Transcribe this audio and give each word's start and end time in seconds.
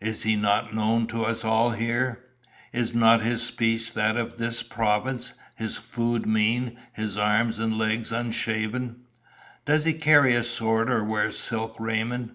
Is 0.00 0.24
he 0.24 0.34
not 0.34 0.74
known 0.74 1.06
to 1.06 1.24
us 1.24 1.44
all 1.44 1.70
here? 1.70 2.24
Is 2.72 2.92
not 2.92 3.22
his 3.22 3.42
speech 3.44 3.92
that 3.92 4.16
of 4.16 4.36
this 4.36 4.64
Province, 4.64 5.34
his 5.54 5.76
food 5.76 6.26
mean, 6.26 6.76
his 6.92 7.16
arms 7.16 7.60
and 7.60 7.78
legs 7.78 8.10
unshaven? 8.10 9.02
Does 9.64 9.84
he 9.84 9.92
carry 9.92 10.34
a 10.34 10.42
sword 10.42 10.90
or 10.90 11.04
wear 11.04 11.30
silk 11.30 11.76
raiment? 11.78 12.32